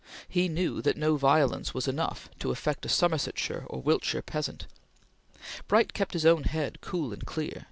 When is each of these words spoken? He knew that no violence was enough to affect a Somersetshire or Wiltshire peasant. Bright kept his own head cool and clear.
He 0.27 0.49
knew 0.49 0.81
that 0.81 0.97
no 0.97 1.15
violence 1.15 1.75
was 1.75 1.87
enough 1.87 2.27
to 2.39 2.49
affect 2.49 2.87
a 2.87 2.89
Somersetshire 2.89 3.67
or 3.69 3.83
Wiltshire 3.83 4.23
peasant. 4.23 4.65
Bright 5.67 5.93
kept 5.93 6.13
his 6.13 6.25
own 6.25 6.45
head 6.45 6.79
cool 6.81 7.13
and 7.13 7.23
clear. 7.23 7.59